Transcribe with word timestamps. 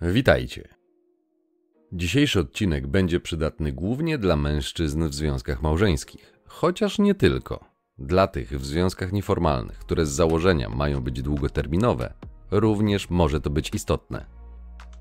Witajcie. 0.00 0.68
Dzisiejszy 1.92 2.40
odcinek 2.40 2.86
będzie 2.86 3.20
przydatny 3.20 3.72
głównie 3.72 4.18
dla 4.18 4.36
mężczyzn 4.36 5.08
w 5.08 5.14
związkach 5.14 5.62
małżeńskich, 5.62 6.32
chociaż 6.46 6.98
nie 6.98 7.14
tylko. 7.14 7.64
Dla 7.98 8.26
tych 8.26 8.60
w 8.60 8.66
związkach 8.66 9.12
nieformalnych, 9.12 9.78
które 9.78 10.06
z 10.06 10.08
założenia 10.08 10.68
mają 10.68 11.00
być 11.00 11.22
długoterminowe, 11.22 12.14
również 12.50 13.10
może 13.10 13.40
to 13.40 13.50
być 13.50 13.74
istotne. 13.74 14.26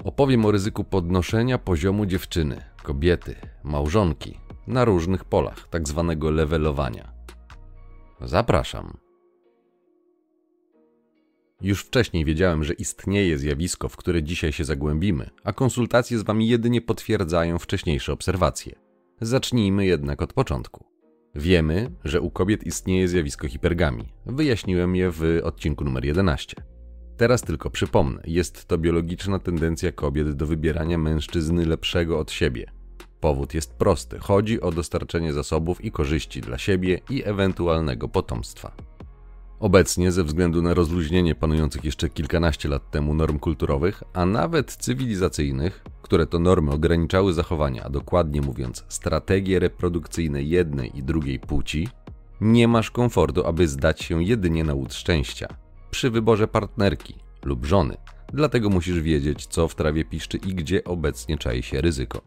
Opowiem 0.04 0.46
o 0.46 0.52
ryzyku 0.52 0.84
podnoszenia 0.84 1.58
poziomu 1.58 2.06
dziewczyny, 2.06 2.62
kobiety, 2.84 3.36
małżonki 3.64 4.38
na 4.68 4.86
różnych 4.86 5.26
polach, 5.26 5.68
tak 5.68 5.88
zwanego 5.88 6.32
levelowania. 6.32 7.12
Zapraszam. 8.22 9.05
Już 11.66 11.82
wcześniej 11.82 12.26
wiedziałem, 12.26 12.64
że 12.64 12.74
istnieje 12.74 13.38
zjawisko, 13.38 13.90
w 13.90 13.98
które 13.98 14.24
dzisiaj 14.24 14.52
się 14.52 14.66
zagłębimy, 14.66 15.30
a 15.44 15.54
konsultacje 15.54 16.20
z 16.20 16.24
Wami 16.24 16.48
jedynie 16.48 16.82
potwierdzają 16.82 17.60
wcześniejsze 17.60 18.14
obserwacje. 18.14 18.76
Zacznijmy 19.22 19.86
jednak 19.86 20.22
od 20.22 20.34
początku. 20.34 20.86
Wiemy, 21.36 21.92
że 22.04 22.22
u 22.22 22.32
kobiet 22.32 22.64
istnieje 22.64 23.08
zjawisko 23.08 23.48
hipergami. 23.48 24.04
Wyjaśniłem 24.26 24.96
je 24.96 25.12
w 25.12 25.40
odcinku 25.44 25.84
numer 25.84 26.06
11. 26.06 26.56
Teraz 27.18 27.42
tylko 27.42 27.70
przypomnę, 27.70 28.22
jest 28.26 28.66
to 28.66 28.78
biologiczna 28.78 29.40
tendencja 29.40 29.92
kobiet 29.92 30.32
do 30.32 30.48
wybierania 30.48 30.98
mężczyzny 30.98 31.66
lepszego 31.66 32.20
od 32.20 32.32
siebie. 32.32 32.72
Powód 33.20 33.54
jest 33.54 33.74
prosty: 33.74 34.20
chodzi 34.20 34.62
o 34.62 34.72
dostarczenie 34.72 35.34
zasobów 35.34 35.86
i 35.86 35.92
korzyści 35.92 36.42
dla 36.42 36.58
siebie 36.58 37.00
i 37.10 37.24
ewentualnego 37.26 38.10
potomstwa. 38.10 38.95
Obecnie, 39.66 40.12
ze 40.12 40.24
względu 40.24 40.62
na 40.62 40.74
rozluźnienie 40.74 41.36
panujących 41.36 41.84
jeszcze 41.84 42.10
kilkanaście 42.10 42.70
lat 42.70 42.92
temu 42.92 43.14
norm 43.14 43.40
kulturowych, 43.40 44.04
a 44.14 44.26
nawet 44.26 44.76
cywilizacyjnych, 44.76 45.84
które 46.02 46.28
to 46.28 46.40
normy 46.40 46.72
ograniczały 46.72 47.34
zachowania, 47.34 47.84
a 47.84 47.90
dokładnie 47.90 48.42
mówiąc 48.42 48.86
strategie 48.88 49.60
reprodukcyjne 49.60 50.44
jednej 50.44 50.98
i 50.98 51.04
drugiej 51.04 51.40
płci, 51.40 51.88
nie 52.42 52.68
masz 52.68 52.92
komfortu, 52.92 53.48
aby 53.48 53.68
zdać 53.68 54.02
się 54.02 54.24
jedynie 54.24 54.64
na 54.64 54.74
łód 54.74 54.94
szczęścia 54.94 55.48
przy 55.92 56.10
wyborze 56.10 56.48
partnerki 56.48 57.16
lub 57.46 57.66
żony. 57.66 57.98
Dlatego 58.34 58.70
musisz 58.70 59.00
wiedzieć, 59.00 59.46
co 59.46 59.68
w 59.68 59.76
trawie 59.76 60.06
piszczy 60.06 60.38
i 60.38 60.56
gdzie 60.56 60.84
obecnie 60.84 61.38
czai 61.38 61.64
się 61.64 61.82
ryzyko. 61.82 62.22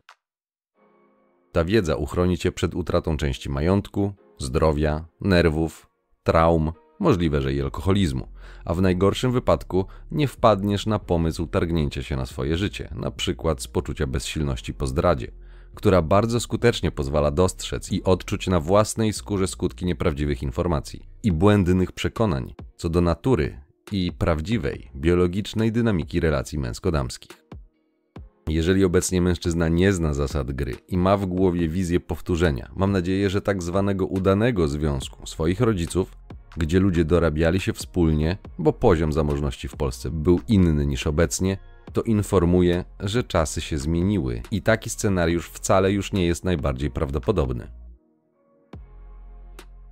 Ta 1.52 1.64
wiedza 1.64 1.96
uchroni 1.96 2.38
cię 2.38 2.52
przed 2.52 2.74
utratą 2.74 3.16
części 3.16 3.50
majątku, 3.50 4.12
zdrowia, 4.38 5.04
nerwów, 5.20 5.90
traum, 6.22 6.72
możliwe, 7.00 7.42
że 7.42 7.54
i 7.54 7.62
alkoholizmu, 7.62 8.28
a 8.64 8.74
w 8.74 8.82
najgorszym 8.82 9.32
wypadku 9.32 9.84
nie 10.10 10.28
wpadniesz 10.28 10.86
na 10.86 10.98
pomysł 10.98 11.46
targnięcia 11.46 12.02
się 12.02 12.16
na 12.16 12.26
swoje 12.26 12.56
życie, 12.56 12.88
na 12.94 13.10
przykład 13.10 13.62
z 13.62 13.68
poczucia 13.68 14.06
bezsilności 14.06 14.74
po 14.74 14.86
zdradzie, 14.86 15.30
która 15.74 16.02
bardzo 16.02 16.40
skutecznie 16.40 16.90
pozwala 16.90 17.30
dostrzec 17.30 17.92
i 17.92 18.04
odczuć 18.04 18.46
na 18.46 18.60
własnej 18.60 19.12
skórze 19.12 19.48
skutki 19.48 19.86
nieprawdziwych 19.86 20.42
informacji 20.42 21.08
i 21.22 21.32
błędnych 21.32 21.92
przekonań 21.92 22.54
co 22.76 22.88
do 22.88 23.00
natury 23.00 23.60
i 23.92 24.12
prawdziwej, 24.18 24.90
biologicznej 24.96 25.72
dynamiki 25.72 26.20
relacji 26.20 26.58
męsko-damskich. 26.58 27.48
Jeżeli 28.48 28.84
obecnie 28.84 29.22
mężczyzna 29.22 29.68
nie 29.68 29.92
zna 29.92 30.14
zasad 30.14 30.52
gry 30.52 30.74
i 30.88 30.96
ma 30.96 31.16
w 31.16 31.26
głowie 31.26 31.68
wizję 31.68 32.00
powtórzenia, 32.00 32.70
mam 32.76 32.92
nadzieję, 32.92 33.30
że 33.30 33.40
tak 33.40 33.62
zwanego 33.62 34.06
udanego 34.06 34.68
związku 34.68 35.26
swoich 35.26 35.60
rodziców, 35.60 36.16
gdzie 36.56 36.80
ludzie 36.80 37.04
dorabiali 37.04 37.60
się 37.60 37.72
wspólnie, 37.72 38.38
bo 38.58 38.72
poziom 38.72 39.12
zamożności 39.12 39.68
w 39.68 39.76
Polsce 39.76 40.10
był 40.10 40.40
inny 40.48 40.86
niż 40.86 41.06
obecnie, 41.06 41.58
to 41.92 42.02
informuje, 42.02 42.84
że 43.00 43.24
czasy 43.24 43.60
się 43.60 43.78
zmieniły 43.78 44.42
i 44.50 44.62
taki 44.62 44.90
scenariusz 44.90 45.48
wcale 45.48 45.92
już 45.92 46.12
nie 46.12 46.26
jest 46.26 46.44
najbardziej 46.44 46.90
prawdopodobny. 46.90 47.68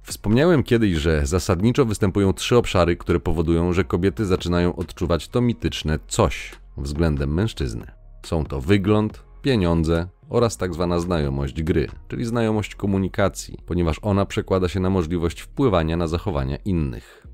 Wspomniałem 0.03 0.63
kiedyś, 0.63 0.93
że 0.93 1.27
zasadniczo 1.27 1.85
występują 1.85 2.33
trzy 2.33 2.57
obszary, 2.57 2.97
które 2.97 3.21
powodują, 3.21 3.73
że 3.73 3.85
kobiety 3.85 4.27
zaczynają 4.27 4.77
odczuwać 4.77 5.29
to 5.29 5.41
mityczne 5.41 5.99
coś 6.09 6.53
względem 6.77 7.35
mężczyzny. 7.35 7.87
Są 8.27 8.45
to 8.45 8.61
wygląd, 8.61 9.26
pieniądze 9.47 10.09
oraz 10.29 10.57
tak 10.57 10.75
zwana 10.75 11.01
znajomość 11.01 11.63
gry, 11.63 11.89
czyli 12.09 12.25
znajomość 12.25 12.75
komunikacji, 12.75 13.59
ponieważ 13.67 13.99
ona 14.03 14.27
przekłada 14.27 14.69
się 14.69 14.81
na 14.81 14.91
możliwość 14.91 15.41
wpływania 15.41 15.97
na 15.97 16.09
zachowania 16.09 16.57
innych. 16.57 17.27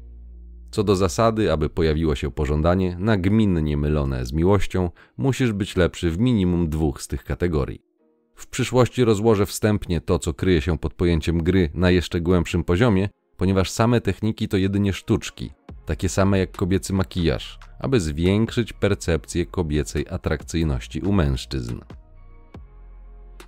Co 0.71 0.85
do 0.85 0.97
zasady, 0.97 1.53
aby 1.53 1.69
pojawiło 1.69 2.15
się 2.15 2.31
pożądanie, 2.31 2.97
nagminnie 3.01 3.77
mylone 3.77 4.27
z 4.27 4.33
miłością, 4.33 4.91
musisz 5.17 5.53
być 5.53 5.77
lepszy 5.77 6.11
w 6.11 6.19
minimum 6.19 6.69
dwóch 6.69 7.03
z 7.03 7.09
tych 7.09 7.25
kategorii. 7.25 7.83
W 8.35 8.47
przyszłości 8.47 9.05
rozłożę 9.05 9.47
wstępnie 9.47 10.01
to, 10.01 10.19
co 10.19 10.35
kryje 10.35 10.61
się 10.61 10.79
pod 10.79 10.95
pojęciem 10.95 11.43
gry 11.43 11.71
na 11.75 11.91
jeszcze 11.91 12.21
głębszym 12.21 12.65
poziomie, 12.65 13.09
ponieważ 13.37 13.71
same 13.71 14.01
techniki 14.01 14.49
to 14.49 14.57
jedynie 14.57 14.93
sztuczki, 14.93 15.51
takie 15.87 16.09
same 16.09 16.39
jak 16.39 16.57
kobiecy 16.57 16.93
makijaż, 16.93 17.59
aby 17.79 18.01
zwiększyć 18.01 18.73
percepcję 18.73 19.47
kobiecej 19.47 20.07
atrakcyjności 20.11 21.01
u 21.01 21.13
mężczyzn. 21.13 21.81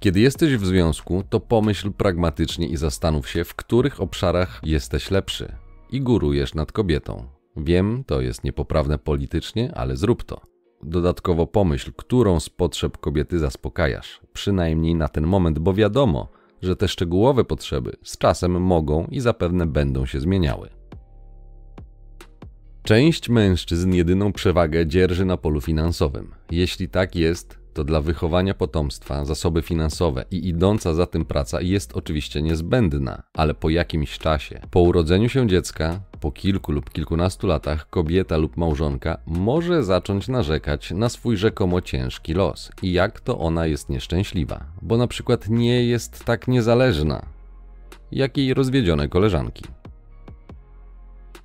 Kiedy 0.05 0.21
jesteś 0.21 0.57
w 0.57 0.67
związku, 0.67 1.23
to 1.31 1.41
pomyśl 1.41 1.93
pragmatycznie 1.93 2.69
i 2.69 2.77
zastanów 2.77 3.29
się, 3.29 3.45
w 3.45 3.55
których 3.55 4.01
obszarach 4.01 4.61
jesteś 4.63 5.11
lepszy 5.11 5.53
i 5.91 6.01
górujesz 6.01 6.55
nad 6.55 6.73
kobietą. 6.73 7.29
Wiem, 7.57 8.05
to 8.07 8.21
jest 8.21 8.45
niepoprawne 8.45 8.99
politycznie, 8.99 9.75
ale 9.75 9.97
zrób 9.97 10.25
to. 10.25 10.41
Dodatkowo 10.83 11.47
pomyśl, 11.47 11.93
którą 11.97 12.41
z 12.41 12.49
potrzeb 12.49 12.99
kobiety 12.99 13.39
zaspokajasz, 13.39 14.21
przynajmniej 14.33 14.95
na 14.95 15.09
ten 15.09 15.27
moment, 15.27 15.59
bo 15.59 15.75
wiadomo, 15.75 16.29
że 16.63 16.77
te 16.77 16.89
szczegółowe 16.89 17.45
potrzeby 17.45 17.97
z 18.03 18.19
czasem 18.19 18.63
mogą 18.63 19.07
i 19.11 19.21
zapewne 19.21 19.67
będą 19.67 20.07
się 20.07 20.21
zmieniały. 20.21 20.69
Część 22.83 23.29
mężczyzn 23.29 23.93
jedyną 23.93 24.33
przewagę 24.33 24.87
dzierży 24.87 25.25
na 25.25 25.37
polu 25.37 25.61
finansowym. 25.61 26.35
Jeśli 26.51 26.89
tak 26.89 27.17
jest, 27.17 27.64
to 27.75 27.85
dla 27.85 28.01
wychowania 28.01 28.55
potomstwa 28.55 29.25
zasoby 29.25 29.63
finansowe 29.63 30.25
i 30.31 30.49
idąca 30.49 30.95
za 30.95 31.07
tym 31.07 31.25
praca 31.25 31.61
jest 31.61 31.97
oczywiście 31.97 32.43
niezbędna, 32.43 33.23
ale 33.35 33.55
po 33.55 33.71
jakimś 33.71 34.19
czasie, 34.19 34.61
po 34.71 34.81
urodzeniu 34.81 35.29
się 35.29 35.47
dziecka, 35.47 36.01
po 36.21 36.33
kilku 36.33 36.73
lub 36.73 36.91
kilkunastu 36.91 37.47
latach, 37.47 37.91
kobieta 37.91 38.37
lub 38.37 38.57
małżonka 38.57 39.19
może 39.27 39.85
zacząć 39.85 40.29
narzekać 40.29 40.91
na 40.91 41.09
swój 41.09 41.37
rzekomo 41.37 41.81
ciężki 41.81 42.35
los. 42.35 42.71
I 42.83 42.93
jak 42.93 43.21
to 43.21 43.39
ona 43.39 43.67
jest 43.67 43.89
nieszczęśliwa, 43.89 44.65
bo 44.83 44.97
na 44.97 45.07
przykład 45.07 45.49
nie 45.49 45.85
jest 45.85 46.25
tak 46.25 46.49
niezależna 46.49 47.27
jak 48.13 48.37
jej 48.37 48.55
rozwiedzione 48.55 49.09
koleżanki. 49.09 49.65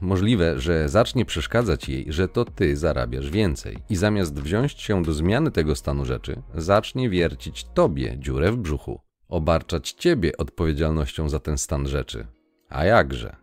Możliwe, 0.02 0.60
że 0.60 0.90
zacznie 0.90 1.26
przeszkadzać 1.26 1.90
jej, 1.90 2.06
że 2.10 2.28
to 2.28 2.46
ty 2.46 2.78
zarabiasz 2.78 3.30
więcej 3.30 3.78
i 3.90 3.96
zamiast 3.96 4.40
wziąć 4.40 4.72
się 4.72 5.04
do 5.04 5.14
zmiany 5.14 5.52
tego 5.52 5.76
stanu 5.76 6.06
rzeczy, 6.06 6.42
zacznie 6.56 7.10
wiercić 7.10 7.64
tobie 7.74 8.18
dziurę 8.20 8.52
w 8.52 8.58
brzuchu, 8.58 9.00
obarczać 9.30 9.92
ciebie 9.92 10.38
odpowiedzialnością 10.38 11.30
za 11.30 11.40
ten 11.40 11.58
stan 11.58 11.88
rzeczy. 11.88 12.28
A 12.70 12.86
jakże? 12.86 13.36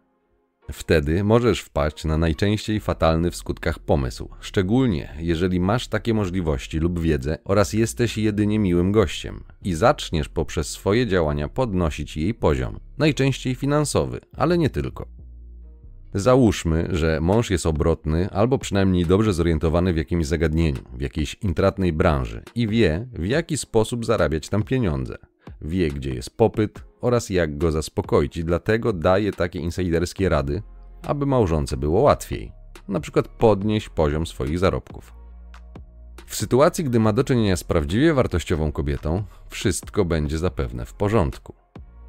Wtedy 0.72 1.24
możesz 1.24 1.60
wpaść 1.60 2.04
na 2.04 2.18
najczęściej 2.18 2.80
fatalny 2.80 3.30
w 3.30 3.36
skutkach 3.36 3.78
pomysł, 3.78 4.28
szczególnie 4.40 5.14
jeżeli 5.18 5.60
masz 5.60 5.88
takie 5.88 6.14
możliwości 6.14 6.78
lub 6.78 7.00
wiedzę 7.00 7.38
oraz 7.44 7.72
jesteś 7.72 8.18
jedynie 8.18 8.58
miłym 8.58 8.92
gościem 8.92 9.44
i 9.62 9.74
zaczniesz 9.74 10.28
poprzez 10.28 10.68
swoje 10.68 11.06
działania 11.06 11.48
podnosić 11.48 12.16
jej 12.16 12.34
poziom, 12.34 12.80
najczęściej 12.98 13.54
finansowy, 13.54 14.20
ale 14.36 14.58
nie 14.58 14.70
tylko. 14.70 15.16
Załóżmy, 16.14 16.88
że 16.90 17.20
mąż 17.20 17.50
jest 17.50 17.66
obrotny 17.66 18.30
albo 18.30 18.58
przynajmniej 18.58 19.06
dobrze 19.06 19.32
zorientowany 19.32 19.92
w 19.92 19.96
jakimś 19.96 20.26
zagadnieniu, 20.26 20.82
w 20.92 21.00
jakiejś 21.00 21.34
intratnej 21.34 21.92
branży 21.92 22.42
i 22.54 22.68
wie, 22.68 23.08
w 23.12 23.26
jaki 23.26 23.56
sposób 23.56 24.06
zarabiać 24.06 24.48
tam 24.48 24.62
pieniądze. 24.62 25.16
Wie, 25.60 25.88
gdzie 25.88 26.14
jest 26.14 26.36
popyt 26.36 26.84
oraz 27.00 27.30
jak 27.30 27.58
go 27.58 27.72
zaspokoić 27.72 28.36
i 28.36 28.44
dlatego 28.44 28.92
daje 28.92 29.32
takie 29.32 29.58
insiderskie 29.58 30.28
rady, 30.28 30.62
aby 31.02 31.26
małżonce 31.26 31.76
było 31.76 32.00
łatwiej. 32.00 32.52
Na 32.88 33.00
przykład 33.00 33.28
podnieść 33.28 33.88
poziom 33.88 34.26
swoich 34.26 34.58
zarobków. 34.58 35.12
W 36.26 36.36
sytuacji, 36.36 36.84
gdy 36.84 37.00
ma 37.00 37.12
do 37.12 37.24
czynienia 37.24 37.56
z 37.56 37.64
prawdziwie 37.64 38.14
wartościową 38.14 38.72
kobietą, 38.72 39.24
wszystko 39.48 40.04
będzie 40.04 40.38
zapewne 40.38 40.86
w 40.86 40.94
porządku. 40.94 41.65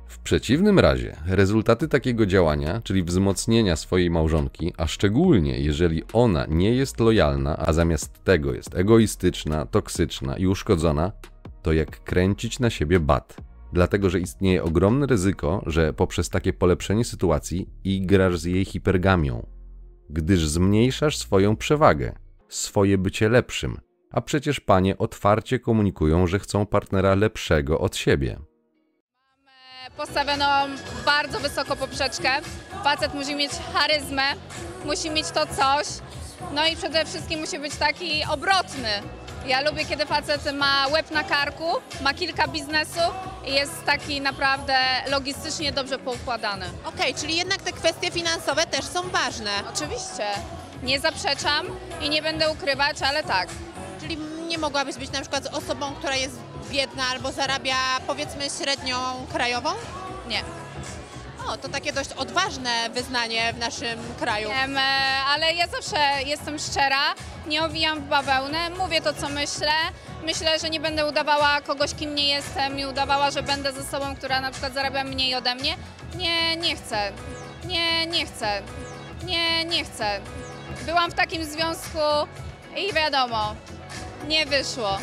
W 0.08 0.20
przeciwnym 0.20 0.80
razie 0.80 1.16
rezultaty 1.26 1.88
takiego 1.88 2.26
działania, 2.26 2.82
czyli 2.82 3.04
wzmocnienia 3.04 3.76
swojej 3.76 4.10
małżonki, 4.10 4.74
a 4.78 4.88
szczególnie 4.88 5.60
jeżeli 5.60 6.04
ona 6.14 6.46
nie 6.46 6.76
jest 6.76 7.00
lojalna, 7.00 7.58
a 7.58 7.74
zamiast 7.74 8.24
tego 8.24 8.54
jest 8.54 8.76
egoistyczna, 8.76 9.66
toksyczna 9.66 10.38
i 10.38 10.48
uszkodzona, 10.48 11.12
to 11.62 11.74
jak 11.74 12.04
kręcić 12.04 12.60
na 12.60 12.70
siebie 12.70 13.00
bat. 13.00 13.38
Dlatego, 13.74 14.10
że 14.10 14.20
istnieje 14.20 14.64
ogromne 14.64 15.06
ryzyko, 15.06 15.64
że 15.66 15.94
poprzez 15.94 16.30
takie 16.30 16.54
polepszenie 16.54 17.06
sytuacji 17.06 17.70
igrasz 17.84 18.40
z 18.40 18.44
jej 18.44 18.66
hipergamią, 18.66 19.46
gdyż 20.10 20.48
zmniejszasz 20.48 21.18
swoją 21.18 21.56
przewagę, 21.56 22.16
swoje 22.50 22.98
bycie 22.98 23.30
lepszym, 23.30 23.78
A 24.12 24.22
przecież 24.22 24.60
panie 24.60 24.98
otwarcie 24.98 25.60
komunikują, 25.60 26.28
że 26.28 26.40
chcą 26.40 26.66
partnera 26.66 27.16
lepszego 27.16 27.80
od 27.80 27.96
siebie. 27.96 28.40
Postawioną 29.98 30.46
bardzo 31.06 31.40
wysoko 31.40 31.76
poprzeczkę. 31.76 32.30
Facet 32.84 33.14
musi 33.14 33.36
mieć 33.36 33.52
charyzmę, 33.74 34.24
musi 34.86 35.10
mieć 35.10 35.28
to 35.28 35.46
coś, 35.46 35.88
no 36.52 36.68
i 36.68 36.76
przede 36.76 37.06
wszystkim 37.06 37.40
musi 37.40 37.60
być 37.60 37.76
taki 37.76 38.24
obrotny. 38.32 38.90
Ja 39.46 39.62
lubię, 39.62 39.86
kiedy 39.86 40.06
facet 40.06 40.54
ma 40.54 40.88
łeb 40.88 41.12
na 41.12 41.24
karku, 41.24 41.72
ma 42.02 42.14
kilka 42.14 42.48
biznesów 42.48 43.14
i 43.46 43.54
jest 43.54 43.86
taki 43.86 44.22
naprawdę 44.22 44.78
logistycznie 45.08 45.72
dobrze 45.72 46.00
poukładany. 46.00 46.66
Okej, 46.86 47.14
czyli 47.14 47.36
jednak 47.36 47.62
te 47.62 47.72
kwestie 47.72 48.12
finansowe 48.12 48.66
też 48.66 48.86
są 48.86 49.10
ważne. 49.10 49.52
Oczywiście, 49.76 50.26
nie 50.84 51.00
zaprzeczam 51.00 51.68
i 52.02 52.10
nie 52.10 52.22
będę 52.22 52.50
ukrywać, 52.50 53.02
ale 53.02 53.24
tak. 53.24 53.50
Czyli 54.02 54.18
nie 54.48 54.58
mogłabyś 54.58 54.96
być 54.96 55.12
na 55.12 55.22
przykład 55.22 55.48
osobą, 55.48 55.94
która 55.96 56.16
jest 56.16 56.47
biedna 56.70 57.04
albo 57.12 57.32
zarabia 57.32 57.76
powiedzmy 58.08 58.48
średnią 58.50 58.98
krajową? 59.32 59.70
Nie. 60.28 60.42
O, 61.48 61.58
to 61.58 61.70
takie 61.70 61.94
dość 61.94 62.14
odważne 62.14 62.90
wyznanie 62.90 63.54
w 63.54 63.58
naszym 63.58 64.00
kraju. 64.20 64.50
Wiem, 64.50 64.78
e, 64.78 64.82
ale 65.28 65.54
ja 65.54 65.68
zawsze 65.68 66.24
jestem 66.26 66.60
szczera, 66.60 67.14
nie 67.48 67.64
owijam 67.64 68.00
w 68.02 68.08
bawełnę, 68.08 68.70
mówię 68.70 69.02
to, 69.02 69.14
co 69.14 69.30
myślę. 69.30 69.72
Myślę, 70.24 70.60
że 70.60 70.70
nie 70.70 70.80
będę 70.80 71.08
udawała 71.08 71.62
kogoś, 71.62 71.94
kim 71.94 72.16
nie 72.16 72.28
jestem 72.28 72.80
i 72.80 72.86
udawała, 72.86 73.32
że 73.32 73.44
będę 73.44 73.74
ze 73.74 73.84
sobą, 73.84 74.16
która 74.16 74.42
na 74.42 74.52
przykład 74.52 74.74
zarabia 74.74 75.04
mniej 75.04 75.36
ode 75.36 75.56
mnie. 75.56 75.78
Nie, 76.16 76.56
nie 76.56 76.76
chcę. 76.76 77.12
Nie, 77.66 78.06
nie 78.06 78.26
chcę. 78.26 78.62
Nie, 79.24 79.66
nie 79.66 79.86
chcę. 79.86 80.20
Byłam 80.86 81.12
w 81.12 81.14
takim 81.14 81.46
związku 81.46 82.00
i 82.78 82.94
wiadomo, 82.94 83.56
nie 84.28 84.46
wyszło. 84.46 84.98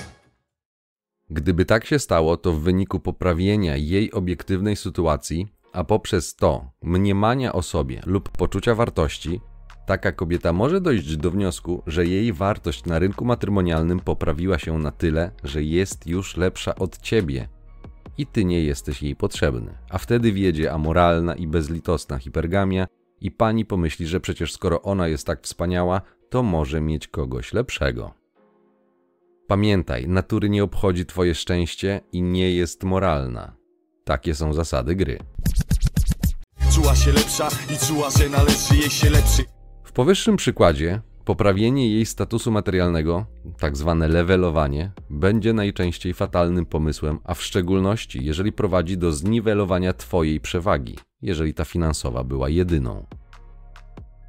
Gdyby 1.31 1.65
tak 1.65 1.85
się 1.85 1.99
stało, 1.99 2.37
to 2.37 2.53
w 2.53 2.61
wyniku 2.61 3.01
poprawienia 3.01 3.77
jej 3.77 4.13
obiektywnej 4.13 4.77
sytuacji, 4.77 5.47
a 5.73 5.85
poprzez 5.85 6.37
to 6.37 6.71
mniemania 6.83 7.53
o 7.53 7.63
sobie 7.63 8.01
lub 8.07 8.29
poczucia 8.29 8.75
wartości, 8.75 9.41
taka 9.87 10.13
kobieta 10.13 10.53
może 10.53 10.81
dojść 10.81 11.17
do 11.17 11.31
wniosku, 11.31 11.83
że 11.87 12.07
jej 12.07 12.33
wartość 12.33 12.85
na 12.85 12.99
rynku 12.99 13.25
matrymonialnym 13.25 14.01
poprawiła 14.01 14.59
się 14.59 14.79
na 14.79 14.91
tyle, 14.91 15.31
że 15.45 15.63
jest 15.63 16.07
już 16.07 16.37
lepsza 16.37 16.75
od 16.75 16.99
ciebie 16.99 17.49
i 18.19 18.27
ty 18.27 18.45
nie 18.45 18.61
jesteś 18.61 19.03
jej 19.03 19.17
potrzebny. 19.17 19.79
A 19.91 19.99
wtedy 19.99 20.33
wiedzie 20.33 20.73
amoralna 20.73 21.35
i 21.35 21.47
bezlitosna 21.47 22.19
hipergamia 22.19 22.87
i 23.21 23.31
pani 23.31 23.65
pomyśli, 23.65 24.07
że 24.07 24.21
przecież 24.21 24.53
skoro 24.53 24.83
ona 24.83 25.09
jest 25.09 25.27
tak 25.27 25.43
wspaniała, 25.43 26.01
to 26.31 26.43
może 26.43 26.81
mieć 26.81 27.09
kogoś 27.09 27.53
lepszego. 27.53 28.24
Pamiętaj, 29.47 30.09
natury 30.09 30.49
nie 30.51 30.65
obchodzi 30.65 31.07
twoje 31.07 31.35
szczęście 31.35 32.01
i 32.13 32.23
nie 32.23 32.55
jest 32.55 32.85
moralna. 32.85 33.57
Takie 34.05 34.35
są 34.35 34.53
zasady 34.53 34.97
gry. 34.97 35.19
Czuła 36.73 36.95
się 36.95 37.13
lepsza 37.13 37.49
i 37.75 37.87
czuła, 37.87 38.11
że 38.11 38.29
należy 38.29 38.77
jej 38.77 38.91
się 38.91 39.11
lepszy 39.11 39.43
W 39.85 39.93
powyższym 39.93 40.37
przykładzie 40.37 41.01
poprawienie 41.25 41.89
jej 41.89 42.07
statusu 42.07 42.51
materialnego, 42.51 43.27
tak 43.59 43.77
zwane 43.77 44.09
levelowanie, 44.09 44.93
będzie 45.11 45.53
najczęściej 45.53 46.15
fatalnym 46.15 46.67
pomysłem, 46.67 47.19
a 47.25 47.35
w 47.35 47.43
szczególności 47.43 48.25
jeżeli 48.25 48.53
prowadzi 48.53 48.99
do 48.99 49.13
zniwelowania 49.13 49.93
twojej 49.93 50.41
przewagi, 50.41 50.99
jeżeli 51.23 51.55
ta 51.55 51.65
finansowa 51.65 52.25
była 52.25 52.49
jedyną. 52.49 53.07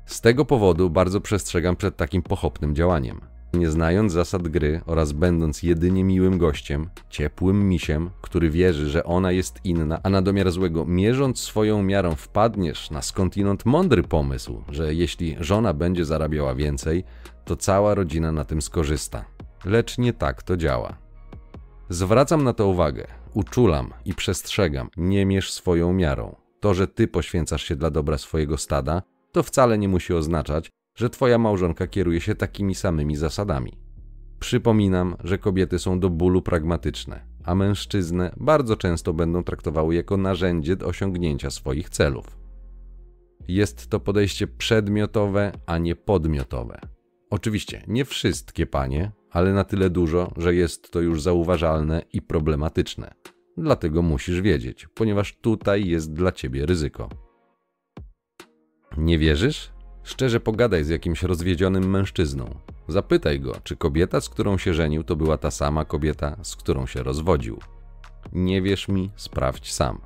Z 0.06 0.22
tego 0.22 0.46
powodu 0.46 0.90
bardzo 0.90 1.22
przestrzegam 1.22 1.76
przed 1.76 1.98
takim 1.98 2.22
pochopnym 2.22 2.76
działaniem. 2.76 3.35
Nie 3.56 3.70
znając 3.70 4.12
zasad 4.12 4.48
gry 4.48 4.82
oraz 4.86 5.12
będąc 5.12 5.64
jedynie 5.64 6.04
miłym 6.04 6.38
gościem, 6.38 6.90
ciepłym 7.10 7.70
misiem, 7.70 8.10
który 8.22 8.50
wierzy, 8.50 8.90
że 8.90 9.04
ona 9.04 9.32
jest 9.32 9.60
inna, 9.64 10.00
a 10.04 10.10
na 10.10 10.22
domiar 10.22 10.52
złego 10.52 10.86
mierząc 10.86 11.40
swoją 11.40 11.84
miarą 11.84 12.16
wpadniesz 12.16 12.92
na 12.92 13.02
skądinąd 13.02 13.66
mądry 13.66 14.04
pomysł, 14.04 14.64
że 14.70 14.94
jeśli 14.94 15.36
żona 15.40 15.74
będzie 15.74 16.06
zarabiała 16.06 16.56
więcej, 16.56 17.04
to 17.46 17.56
cała 17.56 17.96
rodzina 17.96 18.32
na 18.32 18.46
tym 18.46 18.62
skorzysta. 18.62 19.26
Lecz 19.66 19.98
nie 19.98 20.14
tak 20.14 20.44
to 20.44 20.58
działa. 20.58 20.98
Zwracam 21.90 22.44
na 22.44 22.54
to 22.54 22.68
uwagę, 22.68 23.08
uczulam 23.34 23.94
i 24.06 24.14
przestrzegam, 24.14 24.90
nie 24.98 25.26
mierz 25.26 25.52
swoją 25.54 25.94
miarą. 25.94 26.36
To, 26.60 26.74
że 26.74 26.88
ty 26.88 27.08
poświęcasz 27.08 27.64
się 27.64 27.76
dla 27.76 27.92
dobra 27.92 28.18
swojego 28.18 28.58
stada, 28.58 29.02
to 29.32 29.44
wcale 29.44 29.78
nie 29.78 29.88
musi 29.88 30.14
oznaczać, 30.14 30.72
że 30.96 31.10
twoja 31.10 31.38
małżonka 31.38 31.88
kieruje 31.88 32.22
się 32.22 32.36
takimi 32.36 32.76
samymi 32.76 33.16
zasadami. 33.16 33.72
Przypominam, 34.40 35.16
że 35.24 35.38
kobiety 35.38 35.80
są 35.80 36.00
do 36.00 36.10
bólu 36.10 36.42
pragmatyczne, 36.42 37.26
a 37.44 37.56
mężczyznę 37.56 38.32
bardzo 38.38 38.76
często 38.76 39.14
będą 39.14 39.44
traktowały 39.44 39.96
jako 39.96 40.18
narzędzie 40.18 40.76
do 40.76 40.86
osiągnięcia 40.86 41.52
swoich 41.52 41.90
celów. 41.90 42.38
Jest 43.48 43.88
to 43.88 44.00
podejście 44.00 44.48
przedmiotowe, 44.48 45.52
a 45.66 45.78
nie 45.78 45.96
podmiotowe. 45.96 46.80
Oczywiście 47.30 47.84
nie 47.88 48.06
wszystkie 48.06 48.66
panie, 48.66 49.12
ale 49.32 49.54
na 49.54 49.64
tyle 49.64 49.90
dużo, 49.90 50.32
że 50.38 50.56
jest 50.56 50.92
to 50.92 51.02
już 51.02 51.22
zauważalne 51.22 52.02
i 52.14 52.22
problematyczne. 52.22 53.14
Dlatego 53.58 54.02
musisz 54.02 54.42
wiedzieć, 54.42 54.88
ponieważ 54.94 55.38
tutaj 55.38 55.88
jest 55.88 56.14
dla 56.14 56.32
ciebie 56.32 56.66
ryzyko. 56.66 57.10
Nie 58.98 59.20
wierzysz? 59.20 59.75
Szczerze 60.06 60.40
pogadaj 60.40 60.84
z 60.84 60.90
jakimś 60.90 61.24
rozwiedzionym 61.24 61.90
mężczyzną. 61.90 62.56
Zapytaj 62.88 63.40
go, 63.40 63.56
czy 63.64 63.76
kobieta, 63.76 64.22
z 64.22 64.30
którą 64.30 64.58
się 64.58 64.74
żenił, 64.74 65.04
to 65.04 65.16
była 65.16 65.38
ta 65.38 65.52
sama 65.52 65.86
kobieta, 65.86 66.38
z 66.44 66.56
którą 66.56 66.86
się 66.86 67.04
rozwodził. 67.04 67.60
Nie 68.34 68.62
wierz 68.62 68.88
mi, 68.88 69.12
sprawdź 69.16 69.74
sam. 69.74 70.02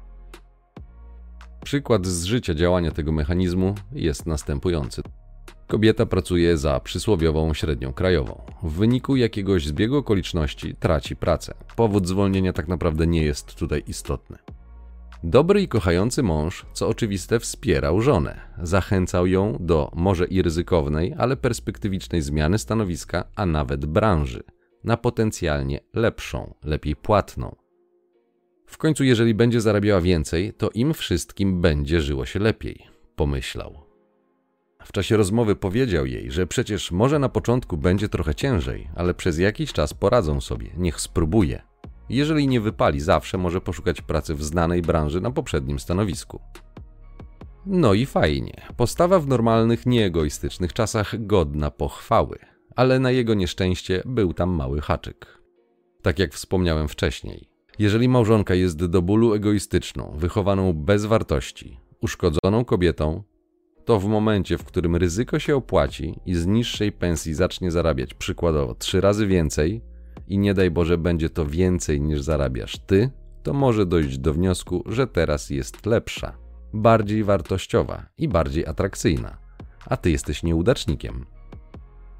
Przykład 1.63 2.05
z 2.05 2.23
życia 2.23 2.53
działania 2.53 2.91
tego 2.91 3.11
mechanizmu 3.11 3.75
jest 3.91 4.25
następujący. 4.25 5.01
Kobieta 5.67 6.05
pracuje 6.05 6.57
za 6.57 6.79
przysłowiową 6.79 7.53
średnią 7.53 7.93
krajową. 7.93 8.41
W 8.63 8.71
wyniku 8.71 9.15
jakiegoś 9.15 9.65
zbiegu 9.67 9.97
okoliczności 9.97 10.75
traci 10.75 11.15
pracę. 11.15 11.53
Powód 11.75 12.07
zwolnienia 12.07 12.53
tak 12.53 12.67
naprawdę 12.67 13.07
nie 13.07 13.23
jest 13.23 13.55
tutaj 13.55 13.83
istotny. 13.87 14.37
Dobry 15.23 15.61
i 15.61 15.67
kochający 15.67 16.23
mąż, 16.23 16.65
co 16.73 16.87
oczywiste, 16.87 17.39
wspierał 17.39 18.01
żonę. 18.01 18.41
Zachęcał 18.63 19.27
ją 19.27 19.57
do 19.59 19.91
może 19.95 20.25
i 20.25 20.41
ryzykownej, 20.41 21.15
ale 21.17 21.37
perspektywicznej 21.37 22.21
zmiany 22.21 22.57
stanowiska, 22.57 23.23
a 23.35 23.45
nawet 23.45 23.85
branży, 23.85 24.43
na 24.83 24.97
potencjalnie 24.97 25.79
lepszą, 25.93 26.53
lepiej 26.63 26.95
płatną. 26.95 27.55
W 28.65 28.77
końcu, 28.77 29.03
jeżeli 29.03 29.33
będzie 29.33 29.61
zarabiała 29.61 30.01
więcej, 30.01 30.53
to 30.53 30.69
im 30.73 30.93
wszystkim 30.93 31.61
będzie 31.61 32.01
żyło 32.01 32.25
się 32.25 32.39
lepiej, 32.39 32.87
pomyślał. 33.15 33.79
W 34.83 34.91
czasie 34.91 35.17
rozmowy 35.17 35.55
powiedział 35.55 36.05
jej, 36.05 36.31
że 36.31 36.47
przecież 36.47 36.91
może 36.91 37.19
na 37.19 37.29
początku 37.29 37.77
będzie 37.77 38.09
trochę 38.09 38.35
ciężej, 38.35 38.89
ale 38.95 39.13
przez 39.13 39.37
jakiś 39.37 39.73
czas 39.73 39.93
poradzą 39.93 40.41
sobie, 40.41 40.69
niech 40.77 41.01
spróbuje. 41.01 41.68
Jeżeli 42.09 42.47
nie 42.47 42.61
wypali, 42.61 42.99
zawsze 42.99 43.37
może 43.37 43.61
poszukać 43.61 44.01
pracy 44.01 44.35
w 44.35 44.43
znanej 44.43 44.81
branży 44.81 45.21
na 45.21 45.31
poprzednim 45.31 45.79
stanowisku. 45.79 46.39
No 47.65 47.93
i 47.93 48.05
fajnie. 48.05 48.53
Postawa 48.77 49.19
w 49.19 49.27
normalnych, 49.27 49.85
nieegoistycznych 49.85 50.73
czasach 50.73 51.25
godna 51.25 51.71
pochwały, 51.71 52.39
ale 52.75 52.99
na 52.99 53.11
jego 53.11 53.33
nieszczęście 53.33 54.03
był 54.05 54.33
tam 54.33 54.49
mały 54.49 54.81
haczyk. 54.81 55.39
Tak 56.01 56.19
jak 56.19 56.33
wspomniałem 56.33 56.87
wcześniej, 56.87 57.49
jeżeli 57.79 58.09
małżonka 58.09 58.55
jest 58.55 58.85
do 58.85 59.01
bólu 59.01 59.33
egoistyczną, 59.33 60.13
wychowaną 60.17 60.73
bez 60.73 61.05
wartości, 61.05 61.79
uszkodzoną 62.01 62.65
kobietą, 62.65 63.23
to 63.85 63.99
w 63.99 64.05
momencie, 64.05 64.57
w 64.57 64.63
którym 64.63 64.95
ryzyko 64.95 65.39
się 65.39 65.55
opłaci 65.55 66.19
i 66.25 66.35
z 66.35 66.45
niższej 66.45 66.91
pensji 66.91 67.33
zacznie 67.33 67.71
zarabiać 67.71 68.13
przykładowo 68.13 68.75
trzy 68.75 69.01
razy 69.01 69.27
więcej, 69.27 69.81
i 70.29 70.37
nie 70.37 70.53
daj 70.53 70.71
Boże 70.71 70.97
będzie 70.97 71.29
to 71.29 71.45
więcej 71.45 72.01
niż 72.01 72.21
zarabiasz 72.21 72.79
ty, 72.79 73.11
to 73.43 73.53
może 73.53 73.85
dojść 73.85 74.17
do 74.17 74.33
wniosku, 74.33 74.83
że 74.85 75.07
teraz 75.07 75.49
jest 75.49 75.85
lepsza, 75.85 76.37
bardziej 76.73 77.23
wartościowa 77.23 78.05
i 78.17 78.27
bardziej 78.27 78.67
atrakcyjna, 78.67 79.37
a 79.85 79.97
ty 79.97 80.11
jesteś 80.11 80.43
nieudacznikiem. 80.43 81.25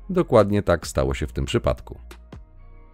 Dokładnie 0.09 0.63
tak 0.63 0.87
stało 0.87 1.13
się 1.13 1.27
w 1.27 1.33
tym 1.33 1.45
przypadku. 1.45 1.99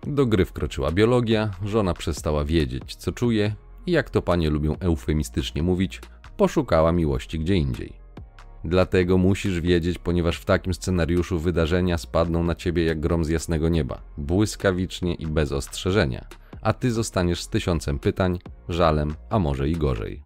Do 0.03 0.25
gry 0.25 0.45
wkroczyła 0.45 0.91
biologia, 0.91 1.51
żona 1.65 1.93
przestała 1.93 2.45
wiedzieć, 2.45 2.95
co 2.95 3.11
czuje 3.11 3.55
i 3.85 3.91
jak 3.91 4.09
to 4.09 4.21
panie 4.21 4.49
lubią 4.49 4.75
eufemistycznie 4.79 5.63
mówić, 5.63 6.01
poszukała 6.37 6.91
miłości 6.91 7.39
gdzie 7.39 7.55
indziej. 7.55 8.04
Dlatego 8.67 9.17
musisz 9.17 9.61
wiedzieć, 9.61 9.97
ponieważ 9.97 10.37
w 10.37 10.45
takim 10.45 10.73
scenariuszu 10.73 11.39
wydarzenia 11.39 11.97
spadną 11.97 12.43
na 12.43 12.55
ciebie 12.55 12.85
jak 12.85 12.99
grom 12.99 13.25
z 13.25 13.29
jasnego 13.29 13.69
nieba, 13.69 14.01
błyskawicznie 14.17 15.13
i 15.13 15.27
bez 15.27 15.51
ostrzeżenia, 15.51 16.27
a 16.61 16.73
ty 16.73 16.91
zostaniesz 16.91 17.41
z 17.41 17.49
tysiącem 17.49 17.99
pytań, 17.99 18.39
żalem, 18.69 19.15
a 19.29 19.39
może 19.39 19.69
i 19.69 19.73
gorzej. 19.73 20.23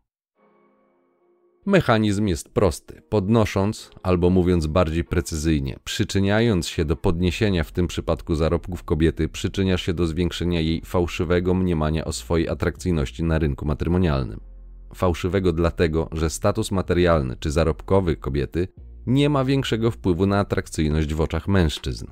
Mechanizm 1.66 2.28
jest 2.28 2.50
prosty. 2.50 3.02
Podnosząc, 3.10 3.92
albo 4.04 4.30
mówiąc 4.30 4.68
bardziej 4.68 5.04
precyzyjnie, 5.04 5.80
przyczyniając 5.84 6.68
się 6.68 6.86
do 6.86 6.96
podniesienia 6.96 7.64
w 7.64 7.72
tym 7.72 7.88
przypadku 7.88 8.36
zarobków 8.36 8.84
kobiety, 8.84 9.30
przyczyniasz 9.30 9.82
się 9.82 9.94
do 9.94 10.08
zwiększenia 10.08 10.60
jej 10.60 10.82
fałszywego 10.86 11.54
mniemania 11.54 12.06
o 12.06 12.14
swojej 12.14 12.50
atrakcyjności 12.50 13.24
na 13.24 13.40
rynku 13.40 13.66
matrymonialnym. 13.66 14.49
Fałszywego 14.96 15.54
dlatego, 15.54 16.10
że 16.12 16.30
status 16.30 16.72
materialny 16.72 17.38
czy 17.40 17.52
zarobkowy 17.52 18.16
kobiety 18.16 18.68
nie 19.06 19.30
ma 19.30 19.46
większego 19.46 19.92
wpływu 19.92 20.26
na 20.26 20.40
atrakcyjność 20.40 21.14
w 21.14 21.22
oczach 21.22 21.48
mężczyzn. 21.48 22.06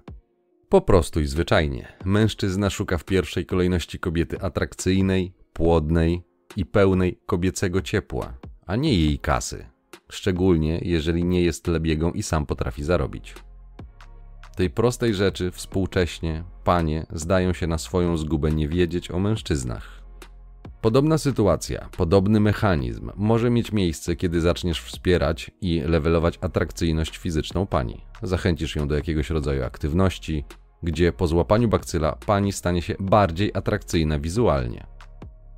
Po 0.69 0.81
prostu 0.81 1.19
i 1.19 1.25
zwyczajnie, 1.25 1.87
mężczyzna 2.05 2.69
szuka 2.69 2.97
w 2.97 3.05
pierwszej 3.05 3.45
kolejności 3.45 3.99
kobiety 3.99 4.41
atrakcyjnej, 4.41 5.33
płodnej 5.53 6.23
i 6.55 6.65
pełnej 6.65 7.19
kobiecego 7.25 7.81
ciepła, 7.81 8.33
a 8.65 8.75
nie 8.75 8.93
jej 8.93 9.19
kasy, 9.19 9.65
szczególnie 10.09 10.79
jeżeli 10.83 11.25
nie 11.25 11.43
jest 11.43 11.67
lebiegą 11.67 12.11
i 12.11 12.23
sam 12.23 12.45
potrafi 12.45 12.83
zarobić. 12.83 13.35
Tej 14.55 14.69
prostej 14.69 15.13
rzeczy 15.13 15.51
współcześnie 15.51 16.43
panie 16.63 17.05
zdają 17.13 17.53
się 17.53 17.67
na 17.67 17.77
swoją 17.77 18.17
zgubę 18.17 18.51
nie 18.51 18.67
wiedzieć 18.67 19.11
o 19.11 19.19
mężczyznach. 19.19 20.03
Podobna 20.81 21.17
sytuacja, 21.17 21.89
podobny 21.97 22.39
mechanizm 22.39 23.11
może 23.15 23.49
mieć 23.49 23.71
miejsce, 23.71 24.15
kiedy 24.15 24.41
zaczniesz 24.41 24.81
wspierać 24.81 25.51
i 25.61 25.81
levelować 25.81 26.39
atrakcyjność 26.41 27.17
fizyczną 27.17 27.65
pani. 27.65 28.01
Zachęcisz 28.21 28.75
ją 28.75 28.87
do 28.87 28.95
jakiegoś 28.95 29.29
rodzaju 29.29 29.63
aktywności, 29.63 30.45
gdzie 30.83 31.11
po 31.11 31.27
złapaniu 31.27 31.67
bakcyla 31.67 32.17
pani 32.25 32.51
stanie 32.51 32.81
się 32.81 32.95
bardziej 32.99 33.51
atrakcyjna 33.53 34.19
wizualnie. 34.19 34.87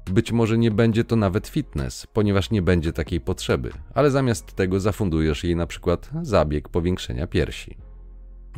Być 0.05 0.31
może 0.31 0.57
nie 0.57 0.71
będzie 0.71 1.03
to 1.03 1.15
nawet 1.15 1.47
fitness, 1.47 2.07
ponieważ 2.13 2.51
nie 2.51 2.61
będzie 2.61 2.93
takiej 2.93 3.21
potrzeby, 3.21 3.71
ale 3.93 4.11
zamiast 4.11 4.55
tego 4.55 4.79
zafundujesz 4.79 5.43
jej 5.43 5.55
na 5.55 5.67
przykład 5.67 6.09
zabieg 6.21 6.69
powiększenia 6.69 7.27
piersi. 7.27 7.88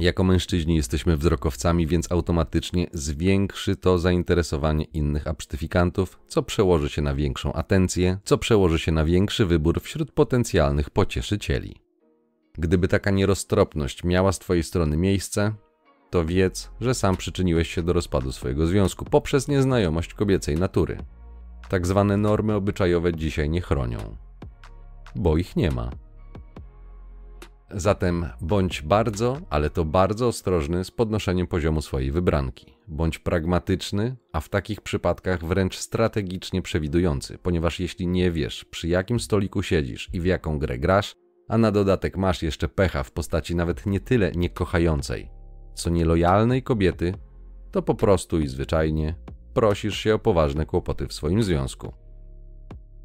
Jako 0.02 0.24
mężczyźni 0.24 0.76
jesteśmy 0.76 1.18
wzrokowcami, 1.18 1.88
więc 1.88 2.12
automatycznie 2.12 2.88
zwiększy 2.94 3.76
to 3.76 4.00
zainteresowanie 4.00 4.84
innych 4.84 5.28
absztyfikantów, 5.28 6.20
co 6.28 6.44
przełoży 6.44 6.90
się 6.90 7.02
na 7.02 7.16
większą 7.16 7.54
atencję, 7.54 8.18
co 8.24 8.38
przełoży 8.38 8.80
się 8.80 8.92
na 8.92 9.06
większy 9.06 9.46
wybór 9.46 9.82
wśród 9.82 10.12
potencjalnych 10.12 10.90
pocieszycieli. 10.90 11.76
Gdyby 12.58 12.88
taka 12.88 13.12
nieroztropność 13.12 14.04
miała 14.04 14.32
z 14.32 14.40
Twojej 14.40 14.64
strony 14.64 14.98
miejsce, 14.98 15.54
to 16.10 16.26
wiedz, 16.26 16.72
że 16.80 16.94
sam 16.94 17.18
przyczyniłeś 17.18 17.74
się 17.74 17.84
do 17.84 17.94
rozpadu 17.94 18.32
swojego 18.32 18.68
związku 18.68 19.06
poprzez 19.06 19.48
nieznajomość 19.48 20.14
kobiecej 20.14 20.56
natury. 20.56 20.98
Tak 21.70 21.88
zwane 21.88 22.18
normy 22.18 22.56
obyczajowe 22.56 23.14
dzisiaj 23.14 23.50
nie 23.50 23.62
chronią, 23.62 23.98
bo 25.16 25.38
ich 25.38 25.56
nie 25.56 25.72
ma. 25.72 25.92
Zatem 27.74 28.26
bądź 28.42 28.82
bardzo, 28.82 29.38
ale 29.50 29.70
to 29.70 29.86
bardzo 29.86 30.28
ostrożny 30.28 30.84
z 30.84 30.92
podnoszeniem 30.92 31.48
poziomu 31.48 31.82
swojej 31.82 32.12
wybranki. 32.12 32.78
Bądź 32.88 33.20
pragmatyczny, 33.20 34.16
a 34.34 34.40
w 34.40 34.50
takich 34.50 34.82
przypadkach 34.82 35.46
wręcz 35.46 35.78
strategicznie 35.78 36.62
przewidujący, 36.62 37.38
ponieważ 37.38 37.80
jeśli 37.80 38.08
nie 38.08 38.32
wiesz, 38.32 38.66
przy 38.66 38.88
jakim 38.88 39.20
stoliku 39.20 39.64
siedzisz 39.64 40.10
i 40.14 40.22
w 40.22 40.26
jaką 40.26 40.60
grę 40.60 40.80
grasz, 40.80 41.16
a 41.48 41.58
na 41.58 41.72
dodatek 41.72 42.18
masz 42.18 42.44
jeszcze 42.44 42.68
pecha 42.68 43.04
w 43.04 43.12
postaci 43.12 43.56
nawet 43.56 43.86
nie 43.86 44.00
tyle 44.00 44.32
niekochającej, 44.32 45.30
co 45.74 45.90
nielojalnej 45.90 46.64
kobiety, 46.64 47.14
to 47.72 47.82
po 47.82 47.96
prostu 47.96 48.40
i 48.40 48.48
zwyczajnie 48.48 49.16
prosisz 49.54 49.98
się 49.98 50.16
o 50.16 50.20
poważne 50.20 50.66
kłopoty 50.66 51.08
w 51.08 51.14
swoim 51.14 51.44
związku. 51.44 51.94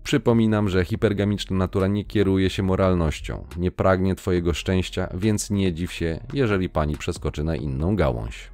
Przypominam, 0.06 0.68
że 0.68 0.84
hipergamiczna 0.84 1.56
natura 1.56 1.86
nie 1.86 2.04
kieruje 2.04 2.50
się 2.50 2.62
moralnością, 2.62 3.44
nie 3.56 3.70
pragnie 3.70 4.14
Twojego 4.14 4.54
szczęścia, 4.54 5.08
więc 5.14 5.50
nie 5.50 5.72
dziw 5.72 5.92
się, 5.92 6.20
jeżeli 6.32 6.68
pani 6.68 6.96
przeskoczy 6.96 7.44
na 7.44 7.56
inną 7.56 7.96
gałąź. 7.96 8.50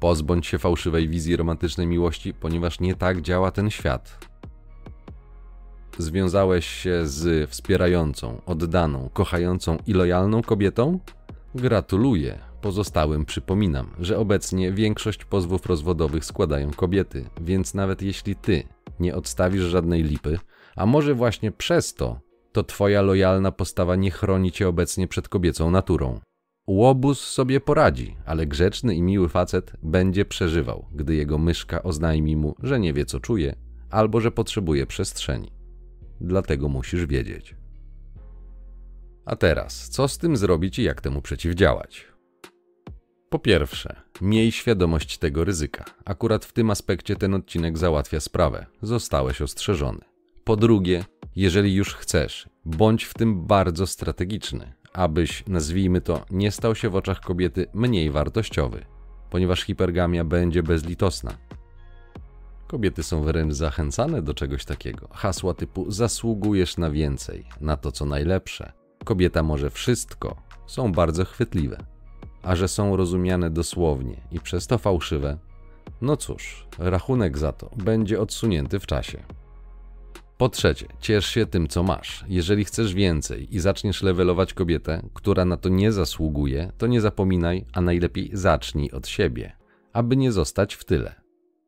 Pozbądź 0.00 0.46
się 0.46 0.58
fałszywej 0.58 1.08
wizji 1.08 1.36
romantycznej 1.36 1.86
miłości, 1.86 2.34
ponieważ 2.34 2.80
nie 2.80 2.94
tak 2.94 3.22
działa 3.22 3.50
ten 3.50 3.70
świat. 3.70 4.26
Związałeś 5.98 6.66
się 6.66 7.06
z 7.06 7.50
wspierającą, 7.50 8.42
oddaną, 8.46 9.10
kochającą 9.12 9.78
i 9.86 9.92
lojalną 9.92 10.42
kobietą? 10.42 10.98
Gratuluję. 11.54 12.38
Pozostałym 12.60 13.24
przypominam, 13.24 13.90
że 14.00 14.18
obecnie 14.18 14.72
większość 14.72 15.24
pozwów 15.24 15.66
rozwodowych 15.66 16.24
składają 16.24 16.70
kobiety, 16.70 17.24
więc 17.40 17.74
nawet 17.74 18.02
jeśli 18.02 18.36
ty 18.36 18.62
nie 19.00 19.14
odstawisz 19.14 19.62
żadnej 19.62 20.02
lipy, 20.02 20.38
a 20.76 20.86
może 20.86 21.14
właśnie 21.14 21.52
przez 21.52 21.94
to, 21.94 22.20
to 22.52 22.62
twoja 22.64 23.02
lojalna 23.02 23.52
postawa 23.52 23.96
nie 23.96 24.10
chroni 24.10 24.52
cię 24.52 24.68
obecnie 24.68 25.08
przed 25.08 25.28
kobiecą 25.28 25.70
naturą. 25.70 26.20
Łobuz 26.66 27.20
sobie 27.20 27.60
poradzi, 27.60 28.16
ale 28.26 28.46
grzeczny 28.46 28.94
i 28.94 29.02
miły 29.02 29.28
facet 29.28 29.72
będzie 29.82 30.24
przeżywał, 30.24 30.86
gdy 30.92 31.14
jego 31.14 31.38
myszka 31.38 31.82
oznajmi 31.82 32.36
mu, 32.36 32.54
że 32.62 32.80
nie 32.80 32.92
wie 32.92 33.04
co 33.04 33.20
czuje, 33.20 33.54
albo 33.90 34.20
że 34.20 34.30
potrzebuje 34.30 34.86
przestrzeni. 34.86 35.52
Dlatego 36.20 36.68
musisz 36.68 37.06
wiedzieć. 37.06 37.56
A 39.24 39.36
teraz, 39.36 39.88
co 39.88 40.08
z 40.08 40.18
tym 40.18 40.36
zrobić 40.36 40.78
i 40.78 40.82
jak 40.82 41.00
temu 41.00 41.22
przeciwdziałać? 41.22 42.06
Po 43.30 43.38
pierwsze, 43.38 43.96
miej 44.20 44.52
świadomość 44.52 45.18
tego 45.18 45.44
ryzyka. 45.44 45.84
Akurat 46.04 46.44
w 46.44 46.52
tym 46.52 46.70
aspekcie 46.70 47.16
ten 47.16 47.34
odcinek 47.34 47.78
załatwia 47.78 48.20
sprawę. 48.20 48.66
Zostałeś 48.82 49.42
ostrzeżony. 49.42 50.00
Po 50.44 50.56
drugie, 50.56 51.04
jeżeli 51.36 51.74
już 51.74 51.94
chcesz, 51.94 52.48
bądź 52.64 53.04
w 53.04 53.14
tym 53.14 53.46
bardzo 53.46 53.86
strategiczny, 53.86 54.72
abyś, 54.92 55.44
nazwijmy 55.46 56.00
to, 56.00 56.24
nie 56.30 56.50
stał 56.50 56.74
się 56.74 56.90
w 56.90 56.96
oczach 56.96 57.20
kobiety 57.20 57.66
mniej 57.74 58.10
wartościowy, 58.10 58.84
ponieważ 59.30 59.62
hipergamia 59.62 60.24
będzie 60.24 60.62
bezlitosna. 60.62 61.38
Kobiety 62.66 63.02
są 63.02 63.22
wręcz 63.22 63.52
zachęcane 63.52 64.22
do 64.22 64.34
czegoś 64.34 64.64
takiego. 64.64 65.08
Hasła 65.12 65.54
typu 65.54 65.90
zasługujesz 65.90 66.76
na 66.76 66.90
więcej, 66.90 67.44
na 67.60 67.76
to 67.76 67.92
co 67.92 68.06
najlepsze. 68.06 68.72
Kobieta 69.04 69.42
może 69.42 69.70
wszystko, 69.70 70.36
są 70.66 70.92
bardzo 70.92 71.24
chwytliwe 71.24 71.97
a 72.48 72.56
że 72.56 72.68
są 72.68 72.96
rozumiane 72.96 73.50
dosłownie 73.50 74.16
i 74.32 74.40
przez 74.40 74.66
to 74.66 74.78
fałszywe, 74.78 75.38
no 76.00 76.16
cóż, 76.16 76.66
rachunek 76.78 77.38
za 77.38 77.52
to 77.52 77.70
będzie 77.76 78.20
odsunięty 78.20 78.78
w 78.78 78.86
czasie. 78.86 79.22
Po 80.38 80.48
trzecie, 80.48 80.86
ciesz 81.00 81.26
się 81.26 81.46
tym, 81.46 81.68
co 81.68 81.82
masz. 81.82 82.24
Jeżeli 82.28 82.64
chcesz 82.64 82.94
więcej 82.94 83.56
i 83.56 83.60
zaczniesz 83.60 84.02
levelować 84.02 84.54
kobietę, 84.54 85.02
która 85.14 85.44
na 85.44 85.56
to 85.56 85.68
nie 85.68 85.92
zasługuje, 85.92 86.72
to 86.78 86.86
nie 86.86 87.00
zapominaj, 87.00 87.64
a 87.72 87.80
najlepiej 87.80 88.30
zacznij 88.32 88.90
od 88.90 89.08
siebie, 89.08 89.52
aby 89.92 90.16
nie 90.16 90.32
zostać 90.32 90.74
w 90.74 90.84
tyle. 90.84 91.14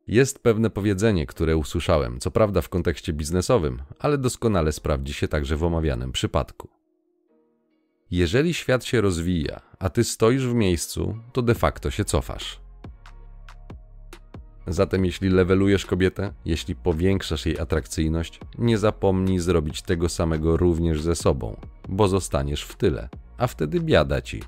Jest 0.07 0.43
pewne 0.43 0.69
powiedzenie, 0.69 1.25
które 1.25 1.57
usłyszałem, 1.57 2.19
co 2.19 2.31
prawda 2.31 2.61
w 2.61 2.69
kontekście 2.69 3.13
biznesowym, 3.13 3.81
ale 3.99 4.17
doskonale 4.17 4.71
sprawdzi 4.71 5.13
się 5.13 5.27
także 5.27 5.55
w 5.55 5.63
omawianym 5.63 6.11
przypadku. 6.11 6.69
Jeżeli 8.11 8.53
świat 8.53 8.85
się 8.85 9.01
rozwija, 9.01 9.70
a 9.81 9.89
ty 9.89 10.03
stoisz 10.03 10.47
w 10.47 10.53
miejscu, 10.53 11.17
to 11.33 11.41
de 11.41 11.55
facto 11.55 11.91
się 11.91 12.05
cofasz. 12.05 12.61
Zatem 14.67 15.05
jeśli 15.05 15.29
levelujesz 15.29 15.85
kobietę, 15.85 16.33
jeśli 16.45 16.75
powiększasz 16.75 17.45
jej 17.45 17.59
atrakcyjność, 17.59 18.39
nie 18.57 18.77
zapomnij 18.77 19.39
zrobić 19.39 19.81
tego 19.81 20.09
samego 20.09 20.57
również 20.57 21.01
ze 21.01 21.15
sobą, 21.15 21.57
bo 21.89 22.07
zostaniesz 22.07 22.63
w 22.63 22.75
tyle, 22.75 23.09
a 23.37 23.47
wtedy 23.47 23.79
biada 23.79 24.21
ci. 24.21 24.43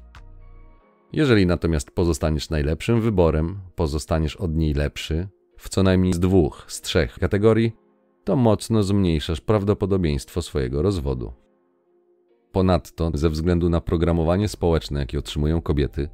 Jeżeli 1.13 1.45
natomiast 1.45 1.91
pozostaniesz 1.91 2.49
najlepszym 2.49 3.01
wyborem, 3.01 3.59
pozostaniesz 3.75 4.35
od 4.35 4.55
niej 4.55 4.73
lepszy, 4.73 5.27
w 5.57 5.69
co 5.69 5.83
najmniej 5.83 6.13
z 6.13 6.19
dwóch, 6.19 6.65
z 6.67 6.81
trzech 6.81 7.19
kategorii, 7.19 7.75
to 8.23 8.35
mocno 8.35 8.83
zmniejszasz 8.83 9.41
prawdopodobieństwo 9.41 10.41
swojego 10.41 10.81
rozwodu. 10.81 11.42
Ponadto, 12.53 13.11
ze 13.13 13.29
względu 13.29 13.69
na 13.69 13.81
programowanie 13.81 14.47
społeczne, 14.47 14.99
jakie 14.99 15.19
otrzymują 15.19 15.61
kobiety, 15.61 16.09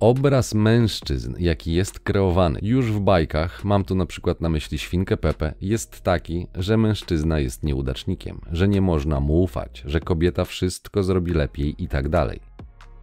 obraz 0.00 0.54
mężczyzn, 0.54 1.34
jaki 1.38 1.72
jest 1.72 2.00
kreowany 2.00 2.58
już 2.62 2.92
w 2.92 3.00
bajkach, 3.00 3.64
mam 3.64 3.84
tu 3.84 3.94
na 3.94 4.06
przykład 4.06 4.40
na 4.40 4.48
myśli 4.48 4.78
świnkę 4.78 5.16
Pepe, 5.16 5.54
jest 5.60 6.00
taki, 6.00 6.46
że 6.54 6.76
mężczyzna 6.76 7.38
jest 7.38 7.62
nieudacznikiem, 7.62 8.40
że 8.52 8.68
nie 8.68 8.80
można 8.80 9.20
mu 9.20 9.42
ufać, 9.42 9.82
że 9.86 10.00
kobieta 10.00 10.44
wszystko 10.44 11.02
zrobi 11.02 11.32
lepiej 11.32 11.82
i 11.84 11.88
tak 11.88 12.08
dalej. 12.08 12.40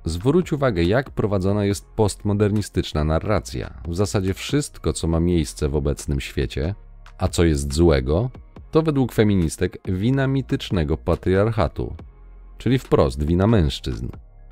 Zwróć 0.06 0.54
uwagę, 0.54 0.84
jak 0.84 1.12
prowadzona 1.12 1.66
jest 1.66 1.86
postmodernistyczna 1.86 3.04
narracja. 3.04 3.82
W 3.88 3.96
zasadzie 3.96 4.34
wszystko, 4.34 4.94
co 4.94 5.08
ma 5.08 5.20
miejsce 5.20 5.70
w 5.70 5.76
obecnym 5.76 6.20
świecie, 6.20 6.76
a 7.18 7.28
co 7.28 7.44
jest 7.44 7.74
złego, 7.74 8.30
to 8.72 8.82
według 8.82 9.14
feministek 9.14 9.78
wina 9.86 10.28
mitycznego 10.28 10.98
patriarchatu, 10.98 11.96
czyli 12.58 12.80
wprost 12.80 13.24
wina 13.24 13.48
mężczyzn, 13.48 14.08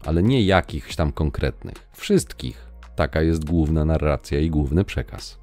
ale 0.05 0.23
nie 0.23 0.41
jakichś 0.43 0.95
tam 0.95 1.11
konkretnych, 1.11 1.89
wszystkich. 1.91 2.65
Taka 2.95 3.21
jest 3.21 3.45
główna 3.45 3.85
narracja 3.85 4.39
i 4.39 4.49
główny 4.49 4.83
przekaz. 4.83 5.39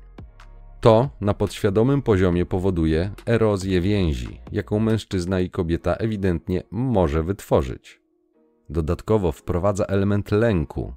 To 0.81 1.11
na 1.21 1.35
podświadomym 1.35 2.03
poziomie 2.03 2.47
powoduje 2.47 3.11
erozję 3.27 3.81
więzi, 3.81 4.41
jaką 4.53 4.79
mężczyzna 4.79 5.41
i 5.41 5.51
kobieta 5.51 5.95
ewidentnie 5.95 6.63
może 6.71 7.23
wytworzyć. 7.23 8.01
Dodatkowo 8.69 9.33
wprowadza 9.33 9.85
element 9.85 10.31
lęku. 10.31 10.95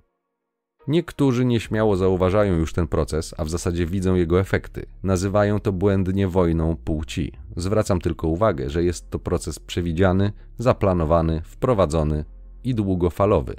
Niektórzy 0.87 1.45
nieśmiało 1.45 1.97
zauważają 1.97 2.53
już 2.53 2.73
ten 2.73 2.87
proces, 2.87 3.35
a 3.37 3.45
w 3.45 3.49
zasadzie 3.49 3.85
widzą 3.85 4.15
jego 4.15 4.39
efekty. 4.39 4.85
Nazywają 5.03 5.59
to 5.59 5.71
błędnie 5.71 6.27
wojną 6.27 6.75
płci. 6.75 7.31
Zwracam 7.55 8.01
tylko 8.01 8.27
uwagę, 8.27 8.69
że 8.69 8.83
jest 8.83 9.09
to 9.09 9.19
proces 9.19 9.59
przewidziany, 9.59 10.31
zaplanowany, 10.57 11.41
wprowadzony 11.41 12.25
i 12.63 12.75
długofalowy. 12.75 13.55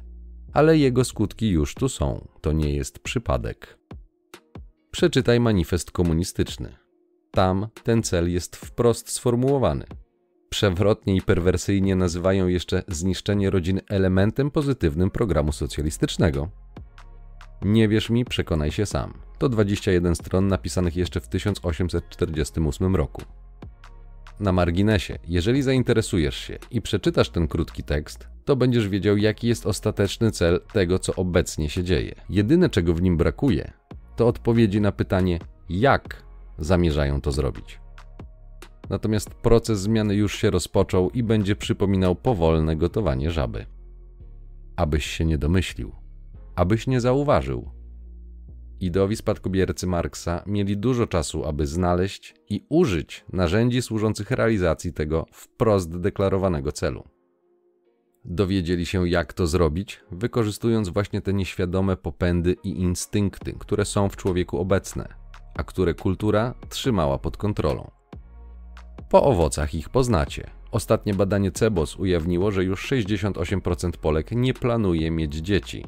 Ale 0.52 0.78
jego 0.78 1.04
skutki 1.04 1.50
już 1.50 1.74
tu 1.74 1.88
są. 1.88 2.28
To 2.40 2.52
nie 2.52 2.74
jest 2.74 2.98
przypadek. 2.98 3.78
Przeczytaj 4.90 5.40
manifest 5.40 5.90
komunistyczny. 5.90 6.76
Tam 7.30 7.66
ten 7.82 8.02
cel 8.02 8.32
jest 8.32 8.56
wprost 8.56 9.10
sformułowany. 9.10 9.84
Przewrotnie 10.48 11.16
i 11.16 11.22
perwersyjnie 11.22 11.96
nazywają 11.96 12.46
jeszcze 12.46 12.82
zniszczenie 12.88 13.50
rodziny 13.50 13.80
elementem 13.88 14.50
pozytywnym 14.50 15.10
programu 15.10 15.52
socjalistycznego. 15.52 16.48
Nie 17.62 17.88
wierz 17.88 18.10
mi, 18.10 18.24
przekonaj 18.24 18.72
się 18.72 18.86
sam. 18.86 19.12
To 19.38 19.48
21 19.48 20.14
stron 20.14 20.48
napisanych 20.48 20.96
jeszcze 20.96 21.20
w 21.20 21.28
1848 21.28 22.96
roku. 22.96 23.22
Na 24.40 24.52
marginesie, 24.52 25.18
jeżeli 25.28 25.62
zainteresujesz 25.62 26.36
się 26.36 26.58
i 26.70 26.82
przeczytasz 26.82 27.30
ten 27.30 27.48
krótki 27.48 27.82
tekst, 27.82 28.28
to 28.44 28.56
będziesz 28.56 28.88
wiedział, 28.88 29.16
jaki 29.16 29.48
jest 29.48 29.66
ostateczny 29.66 30.30
cel 30.30 30.60
tego, 30.72 30.98
co 30.98 31.14
obecnie 31.14 31.70
się 31.70 31.84
dzieje. 31.84 32.14
Jedyne, 32.30 32.70
czego 32.70 32.94
w 32.94 33.02
nim 33.02 33.16
brakuje, 33.16 33.72
to 34.16 34.28
odpowiedzi 34.28 34.80
na 34.80 34.92
pytanie, 34.92 35.38
jak 35.68 36.22
zamierzają 36.58 37.20
to 37.20 37.32
zrobić. 37.32 37.80
Natomiast 38.90 39.34
proces 39.34 39.80
zmiany 39.80 40.14
już 40.14 40.38
się 40.38 40.50
rozpoczął 40.50 41.10
i 41.10 41.22
będzie 41.22 41.56
przypominał 41.56 42.16
powolne 42.16 42.76
gotowanie 42.76 43.30
żaby. 43.30 43.66
Abyś 44.76 45.06
się 45.06 45.24
nie 45.24 45.38
domyślił, 45.38 45.92
abyś 46.56 46.86
nie 46.86 47.00
zauważył. 47.00 47.70
Ideowi 48.80 49.16
spadkobiercy 49.16 49.86
Marksa 49.86 50.42
mieli 50.46 50.76
dużo 50.76 51.06
czasu, 51.06 51.44
aby 51.44 51.66
znaleźć 51.66 52.34
i 52.48 52.66
użyć 52.68 53.24
narzędzi 53.32 53.82
służących 53.82 54.30
realizacji 54.30 54.92
tego 54.92 55.26
wprost 55.32 56.00
deklarowanego 56.00 56.72
celu. 56.72 57.04
Dowiedzieli 58.24 58.86
się, 58.86 59.08
jak 59.08 59.32
to 59.32 59.46
zrobić, 59.46 60.00
wykorzystując 60.10 60.88
właśnie 60.88 61.20
te 61.20 61.34
nieświadome 61.34 61.96
popędy 61.96 62.56
i 62.64 62.68
instynkty, 62.68 63.52
które 63.52 63.84
są 63.84 64.08
w 64.08 64.16
człowieku 64.16 64.58
obecne, 64.58 65.08
a 65.54 65.64
które 65.64 65.94
kultura 65.94 66.54
trzymała 66.68 67.18
pod 67.18 67.36
kontrolą. 67.36 67.90
Po 69.10 69.22
owocach 69.22 69.74
ich 69.74 69.88
poznacie. 69.88 70.50
Ostatnie 70.70 71.14
badanie 71.14 71.50
CEBOS 71.50 71.96
ujawniło, 71.96 72.50
że 72.50 72.64
już 72.64 72.92
68% 72.92 73.90
Polek 73.90 74.30
nie 74.30 74.54
planuje 74.54 75.10
mieć 75.10 75.34
dzieci. 75.34 75.84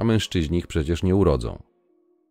A 0.00 0.04
mężczyźni 0.04 0.58
ich 0.58 0.66
przecież 0.66 1.02
nie 1.02 1.16
urodzą. 1.16 1.62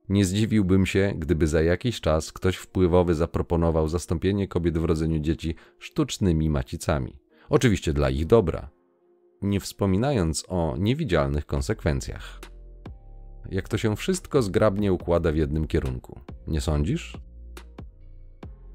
Nie 0.09 0.25
zdziwiłbym 0.25 0.85
się, 0.85 1.13
gdyby 1.17 1.47
za 1.47 1.61
jakiś 1.61 2.01
czas 2.01 2.31
ktoś 2.31 2.55
wpływowy 2.55 3.15
zaproponował 3.15 3.88
zastąpienie 3.88 4.47
kobiet 4.47 4.77
w 4.77 4.85
rodzeniu 4.85 5.19
dzieci 5.19 5.55
sztucznymi 5.79 6.49
macicami. 6.49 7.19
Oczywiście 7.49 7.93
dla 7.93 8.09
ich 8.09 8.25
dobra, 8.25 8.69
nie 9.41 9.59
wspominając 9.59 10.45
o 10.47 10.75
niewidzialnych 10.77 11.45
konsekwencjach. 11.45 12.39
Jak 13.51 13.69
to 13.69 13.77
się 13.77 13.95
wszystko 13.95 14.41
zgrabnie 14.41 14.93
układa 14.93 15.31
w 15.31 15.35
jednym 15.35 15.67
kierunku, 15.67 16.19
nie 16.47 16.61
sądzisz? 16.61 17.17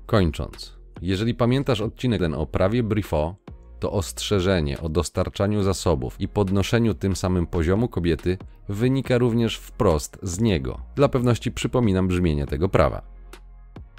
Kończąc, 0.06 0.78
jeżeli 1.02 1.34
pamiętasz 1.34 1.80
odcinek 1.80 2.20
ten 2.20 2.34
o 2.34 2.46
prawie 2.46 2.82
Brifo, 2.82 3.36
to 3.80 3.92
ostrzeżenie 3.92 4.80
o 4.80 4.88
dostarczaniu 4.88 5.62
zasobów 5.62 6.20
i 6.20 6.28
podnoszeniu 6.28 6.94
tym 6.94 7.16
samym 7.16 7.46
poziomu 7.46 7.88
kobiety 7.88 8.38
wynika 8.68 9.18
również 9.18 9.56
wprost 9.56 10.18
z 10.23 10.40
niego. 10.40 10.80
Dla 10.97 11.09
pewności 11.09 11.52
przypominam 11.52 12.09
brzmienie 12.09 12.47
tego 12.47 12.69
prawa. 12.69 13.02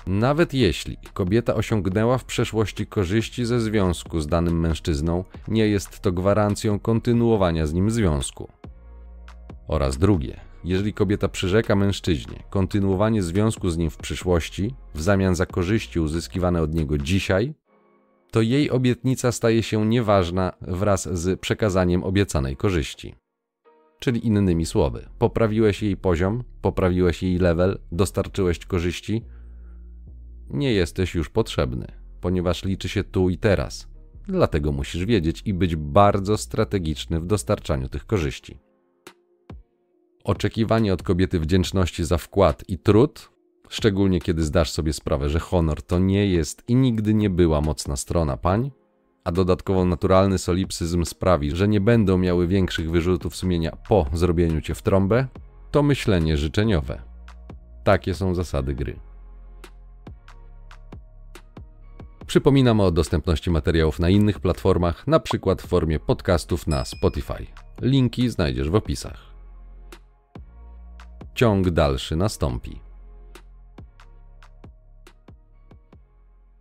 Nawet 0.08 0.54
jeśli 0.54 0.98
kobieta 1.13 1.56
osiągnęła 1.56 2.18
w 2.18 2.26
przeszłości 2.26 2.88
korzyści 2.88 3.46
ze 3.46 3.62
związku 3.62 4.20
z 4.20 4.28
danym 4.28 4.60
mężczyzną, 4.60 5.24
nie 5.48 5.68
jest 5.68 6.00
to 6.00 6.12
gwarancją 6.12 6.80
kontynuowania 6.80 7.68
z 7.68 7.74
nim 7.74 7.92
związku. 7.92 8.50
Oraz 9.68 9.98
drugie, 9.98 10.39
jeżeli 10.63 10.94
kobieta 10.94 11.28
przyrzeka 11.28 11.76
mężczyźnie 11.76 12.44
kontynuowanie 12.50 13.24
związku 13.24 13.70
z 13.70 13.78
nim 13.78 13.89
w 13.89 13.98
przyszłości, 13.98 14.76
w 14.96 15.02
zamian 15.02 15.36
za 15.36 15.46
korzyści 15.46 16.00
uzyskiwane 16.00 16.62
od 16.62 16.74
niego 16.74 16.98
dzisiaj, 16.98 17.54
to 18.32 18.42
jej 18.42 18.72
obietnica 18.72 19.32
staje 19.32 19.63
się 19.63 19.86
nieważna 19.86 20.52
wraz 20.62 21.10
z 21.18 21.39
przekazaniem 21.39 22.04
obiecanej 22.04 22.58
korzyści. 22.58 23.16
Czyli 24.00 24.28
innymi 24.28 24.66
słowy, 24.66 25.10
poprawiłeś 25.20 25.84
jej 25.84 25.98
poziom, 25.98 26.44
poprawiłeś 26.62 27.24
jej 27.24 27.38
level, 27.38 27.80
dostarczyłeś 27.92 28.66
korzyści, 28.66 29.26
nie 30.50 30.74
jesteś 30.74 31.16
już 31.16 31.30
potrzebny, 31.30 31.88
ponieważ 32.22 32.66
liczy 32.66 32.90
się 32.90 33.04
tu 33.04 33.30
i 33.30 33.38
teraz. 33.38 33.88
Dlatego 34.28 34.72
musisz 34.72 35.06
wiedzieć 35.06 35.42
i 35.46 35.54
być 35.54 35.76
bardzo 35.76 36.38
strategiczny 36.38 37.20
w 37.20 37.26
dostarczaniu 37.26 37.90
tych 37.90 38.06
korzyści. 38.06 38.60
Oczekiwanie 40.24 40.94
od 40.94 41.04
kobiety 41.04 41.40
wdzięczności 41.40 42.06
za 42.06 42.18
wkład 42.18 42.64
i 42.68 42.78
trud, 42.78 43.30
szczególnie 43.70 44.22
kiedy 44.22 44.44
zdasz 44.44 44.72
sobie 44.72 44.94
sprawę, 44.94 45.30
że 45.30 45.40
honor 45.40 45.82
to 45.82 46.00
nie 46.00 46.28
jest 46.28 46.64
i 46.68 46.76
nigdy 46.76 47.14
nie 47.14 47.30
była 47.30 47.62
mocna 47.62 47.96
strona 47.96 48.38
pań, 48.38 48.72
a 49.26 49.32
dodatkowo 49.32 49.86
naturalny 49.86 50.38
solipsyzm 50.38 51.06
sprawi, 51.06 51.56
że 51.56 51.68
nie 51.68 51.82
będą 51.82 52.18
miały 52.18 52.48
większych 52.48 52.92
wyrzutów 52.92 53.36
sumienia 53.36 53.78
po 53.88 54.06
zrobieniu 54.14 54.62
cię 54.62 54.76
w 54.76 54.82
trąbę, 54.82 55.28
to 55.72 55.84
myślenie 55.84 56.38
życzeniowe. 56.38 57.02
Takie 57.84 58.14
są 58.14 58.36
zasady 58.36 58.76
gry. 58.76 59.00
Przypominam 62.28 62.80
o 62.80 62.92
dostępności 62.92 63.52
materiałów 63.52 64.00
na 64.00 64.10
innych 64.10 64.40
platformach, 64.40 65.08
na 65.08 65.20
przykład 65.20 65.62
w 65.62 65.68
formie 65.68 66.00
podcastów 66.00 66.68
na 66.68 66.86
Spotify. 66.86 67.48
Linki 67.82 68.30
znajdziesz 68.30 68.70
w 68.70 68.76
opisach. 68.76 69.36
Ciąg 71.36 71.70
dalszy 71.70 72.16
nastąpi. 72.16 72.85